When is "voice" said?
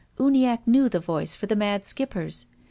0.99-1.35